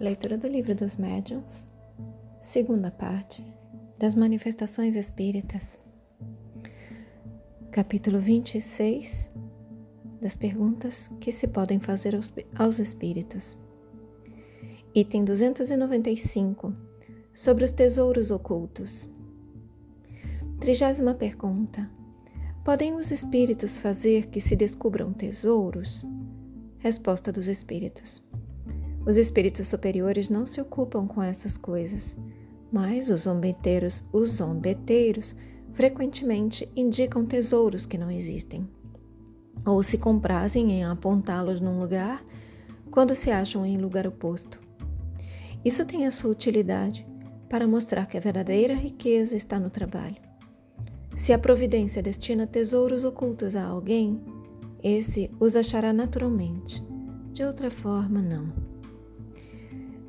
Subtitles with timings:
[0.00, 1.66] Leitura do Livro dos Médiuns,
[2.40, 3.44] segunda parte
[3.98, 5.76] das Manifestações Espíritas,
[7.72, 9.28] capítulo 26
[10.20, 13.58] das perguntas que se podem fazer aos, aos Espíritos,
[14.94, 16.72] item 295
[17.32, 19.10] sobre os tesouros ocultos.
[20.60, 21.90] Trigésima pergunta:
[22.64, 26.06] Podem os Espíritos fazer que se descubram tesouros?
[26.78, 28.27] Resposta dos Espíritos.
[29.06, 32.16] Os espíritos superiores não se ocupam com essas coisas,
[32.70, 35.34] mas os zombeteiros, os zombeteiros
[35.72, 38.68] frequentemente indicam tesouros que não existem,
[39.64, 42.22] ou se comprazem em apontá-los num lugar
[42.90, 44.60] quando se acham em lugar oposto.
[45.64, 47.06] Isso tem a sua utilidade
[47.48, 50.16] para mostrar que a verdadeira riqueza está no trabalho.
[51.14, 54.20] Se a providência destina tesouros ocultos a alguém,
[54.82, 56.82] esse os achará naturalmente.
[57.32, 58.67] De outra forma, não.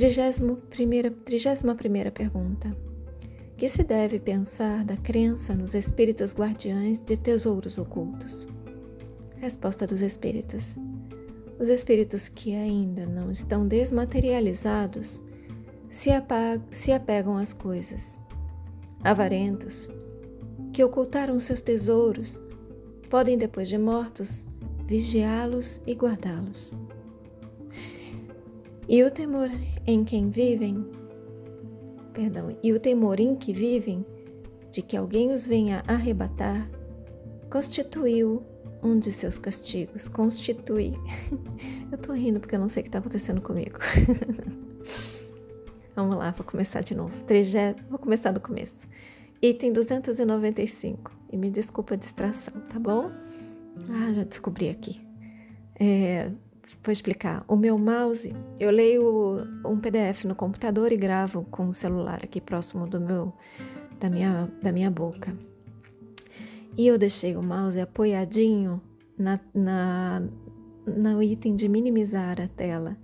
[0.00, 2.74] Trigésima primeira, trigésima primeira pergunta.
[3.54, 8.48] Que se deve pensar da crença nos espíritos guardiães de tesouros ocultos?
[9.36, 10.78] Resposta dos espíritos.
[11.58, 15.20] Os espíritos que ainda não estão desmaterializados
[15.90, 16.08] se,
[16.70, 18.18] se apegam às coisas.
[19.04, 19.90] Avarentos,
[20.72, 22.40] que ocultaram seus tesouros,
[23.10, 24.46] podem, depois de mortos,
[24.86, 26.74] vigiá-los e guardá-los.
[28.88, 29.50] E o temor
[29.86, 30.84] em quem vivem,
[32.12, 34.04] perdão, e o temor em que vivem
[34.70, 36.70] de que alguém os venha arrebatar,
[37.50, 38.42] constituiu
[38.82, 40.08] um de seus castigos.
[40.08, 40.94] Constitui.
[41.90, 43.78] eu tô rindo porque eu não sei o que tá acontecendo comigo.
[45.94, 47.24] Vamos lá, vou começar de novo.
[47.24, 47.74] Trigé...
[47.90, 48.88] Vou começar do começo.
[49.42, 51.10] Item 295.
[51.32, 53.10] E me desculpa a distração, tá bom?
[53.88, 55.00] Ah, já descobri aqui.
[55.78, 56.30] É,
[56.82, 57.44] Vou explicar.
[57.46, 62.40] O meu mouse, eu leio um PDF no computador e gravo com o celular aqui
[62.40, 63.32] próximo do meu
[63.98, 65.36] da minha da minha boca.
[66.76, 68.80] E eu deixei o mouse apoiadinho
[69.18, 70.22] na, na
[70.86, 72.96] no item de minimizar a tela.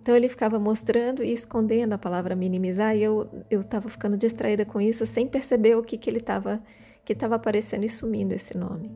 [0.00, 4.64] Então ele ficava mostrando e escondendo a palavra minimizar e eu eu estava ficando distraída
[4.64, 6.62] com isso sem perceber o que que ele estava
[7.04, 8.90] que estava aparecendo e sumindo esse nome.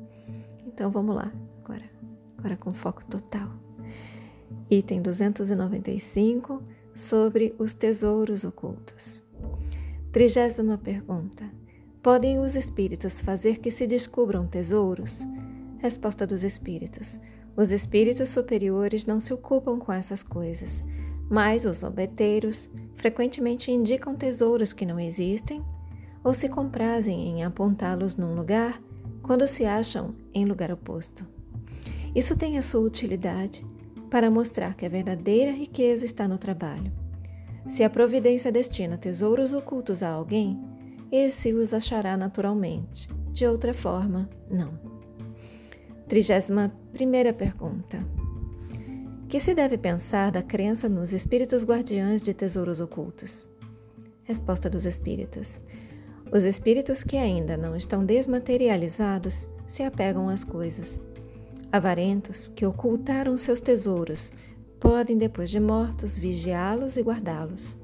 [0.67, 1.33] Então vamos lá,
[1.65, 1.85] agora,
[2.39, 3.51] agora com foco total.
[4.71, 6.63] Item 295
[6.95, 9.23] sobre os tesouros ocultos.
[10.13, 11.45] Trigésima pergunta:
[12.03, 15.27] Podem os espíritos fazer que se descubram tesouros?
[15.79, 17.19] Resposta dos espíritos:
[17.57, 20.85] Os espíritos superiores não se ocupam com essas coisas,
[21.31, 25.65] mas os obeteiros frequentemente indicam tesouros que não existem
[26.23, 28.81] ou se comprazem em apontá-los num lugar
[29.23, 31.27] quando se acham em lugar oposto.
[32.15, 33.65] Isso tem a sua utilidade
[34.13, 36.93] para mostrar que a verdadeira riqueza está no trabalho.
[37.67, 40.63] Se a providência destina tesouros ocultos a alguém,
[41.11, 43.09] esse os achará naturalmente.
[43.33, 44.79] De outra forma, não.
[46.09, 48.07] 31 primeira pergunta.
[49.31, 53.47] Que se deve pensar da crença nos espíritos guardiães de tesouros ocultos?
[54.25, 55.59] Resposta dos espíritos.
[56.31, 61.01] Os espíritos que ainda não estão desmaterializados se apegam às coisas
[61.73, 64.31] Avarentos que ocultaram seus tesouros
[64.79, 67.79] podem, depois de mortos, vigiá-los e guardá-los.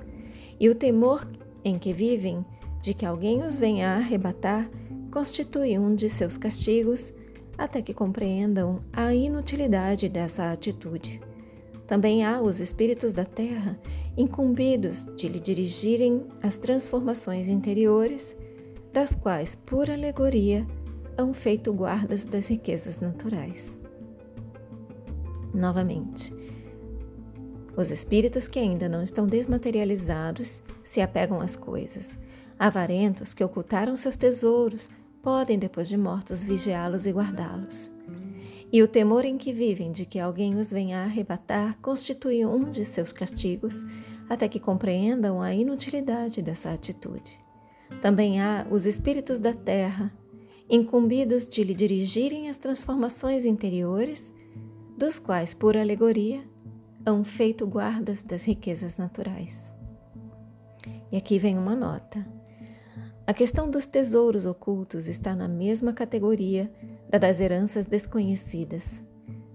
[0.61, 1.27] E o temor
[1.65, 2.45] em que vivem
[2.83, 4.69] de que alguém os venha arrebatar
[5.11, 7.15] constitui um de seus castigos
[7.57, 11.19] até que compreendam a inutilidade dessa atitude.
[11.87, 13.81] Também há os espíritos da terra
[14.19, 18.37] incumbidos de lhe dirigirem as transformações interiores,
[18.93, 20.67] das quais, por alegoria,
[21.19, 23.79] hão feito guardas das riquezas naturais.
[25.53, 26.33] Novamente,
[27.77, 32.17] os espíritos que ainda não estão desmaterializados se apegam às coisas.
[32.57, 34.89] Avarentos que ocultaram seus tesouros
[35.21, 37.91] podem, depois de mortos, vigiá-los e guardá-los.
[38.73, 42.85] E o temor em que vivem de que alguém os venha arrebatar constitui um de
[42.85, 43.85] seus castigos,
[44.29, 47.39] até que compreendam a inutilidade dessa atitude.
[48.03, 50.13] Também há os espíritos da terra
[50.69, 54.33] incumbidos de lhe dirigirem as transformações interiores,
[54.97, 56.43] dos quais, por alegoria,
[57.07, 59.75] hão feito guardas das riquezas naturais.
[61.11, 62.27] E aqui vem uma nota.
[63.27, 66.71] A questão dos tesouros ocultos está na mesma categoria
[67.09, 69.03] da das heranças desconhecidas.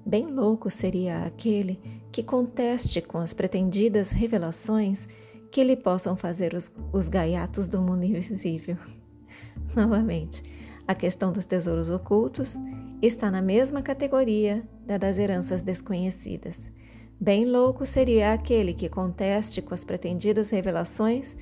[0.06, 1.80] Bem louco seria aquele
[2.12, 5.08] que conteste com as pretendidas revelações
[5.52, 8.78] que lhe possam fazer os, os gaiatos do mundo invisível.
[9.76, 10.44] Novamente,
[10.88, 12.58] a questão dos tesouros ocultos
[13.02, 16.72] está na mesma categoria da das heranças desconhecidas.
[17.20, 21.38] Bem louco seria aquele que conteste com as pretendidas revelações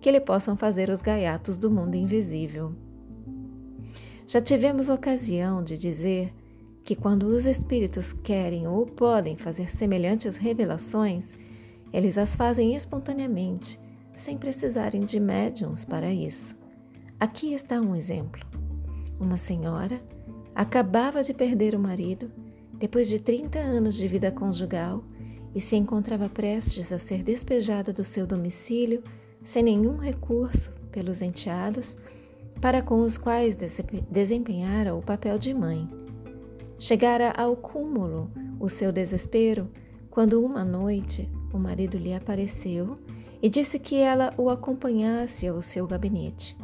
[0.00, 2.74] que lhe possam fazer os gaiatos do mundo invisível.
[4.26, 6.32] Já tivemos ocasião de dizer
[6.84, 11.38] que quando os espíritos querem ou podem fazer semelhantes revelações,
[11.92, 13.78] eles as fazem espontaneamente,
[14.14, 16.58] sem precisarem de médiums para isso.
[17.20, 18.51] Aqui está um exemplo.
[19.22, 20.02] Uma senhora
[20.52, 22.28] acabava de perder o marido
[22.74, 25.04] depois de 30 anos de vida conjugal
[25.54, 29.00] e se encontrava prestes a ser despejada do seu domicílio
[29.40, 31.96] sem nenhum recurso pelos enteados
[32.60, 33.56] para com os quais
[34.10, 35.88] desempenhara o papel de mãe.
[36.76, 38.28] Chegara ao cúmulo
[38.58, 39.70] o seu desespero
[40.10, 42.96] quando uma noite o marido lhe apareceu
[43.40, 46.56] e disse que ela o acompanhasse ao seu gabinete.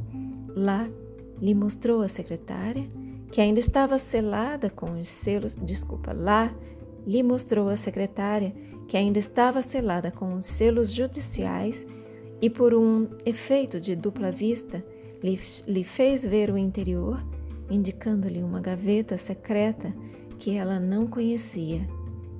[0.56, 0.88] Lá
[1.40, 2.86] lhe mostrou a secretária
[3.30, 6.54] que ainda estava selada com os selos, desculpa, lá
[7.06, 8.54] lhe mostrou a secretária
[8.86, 11.86] que ainda estava selada com os selos judiciais
[12.40, 14.84] e por um efeito de dupla vista
[15.22, 17.22] lhe, lhe fez ver o interior,
[17.70, 19.94] indicando-lhe uma gaveta secreta
[20.38, 21.86] que ela não conhecia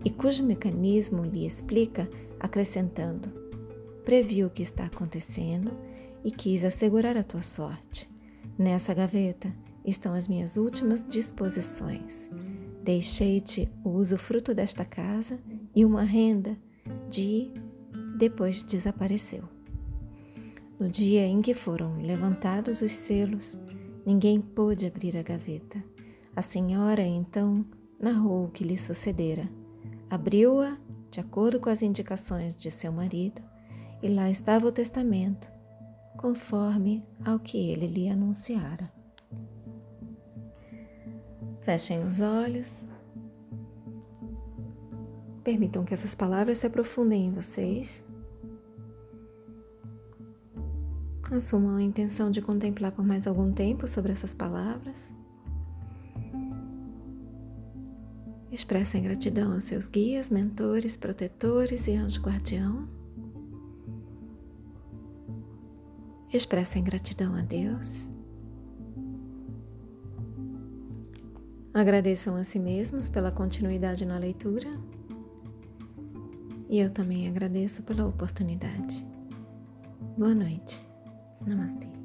[0.05, 2.09] e cujo mecanismo lhe explica,
[2.39, 3.29] acrescentando:
[4.05, 5.73] Previ o que está acontecendo
[6.25, 8.09] e quis assegurar a tua sorte.
[8.59, 12.29] Nessa gaveta estão as minhas últimas disposições.
[12.83, 15.39] Deixei-te o usufruto desta casa
[15.75, 16.57] e uma renda
[17.09, 17.53] de.
[18.19, 19.45] Depois desapareceu.
[20.77, 23.57] No dia em que foram levantados os selos,
[24.05, 25.83] ninguém pôde abrir a gaveta.
[26.35, 27.65] A senhora então
[28.01, 29.49] narrou o que lhe sucedera.
[30.11, 30.77] Abriu-a
[31.11, 33.41] de acordo com as indicações de seu marido,
[34.03, 35.51] e lá estava o testamento,
[36.19, 38.93] conforme ao que ele lhe anunciara.
[41.63, 42.83] Fechem os olhos.
[45.45, 48.05] Permitam que essas palavras se aprofundem em vocês.
[51.31, 55.15] Assumam a intenção de contemplar por mais algum tempo sobre essas palavras.
[58.51, 62.98] Expressem gratidão aos seus guias, mentores, protetores e anjo guardião.
[66.33, 68.07] Expressem gratidão a Deus.
[71.73, 74.71] Agradeçam a si mesmos pela continuidade na leitura.
[76.69, 79.07] E eu também agradeço pela oportunidade.
[80.19, 80.87] Boa noite.
[81.47, 81.98] Namastê.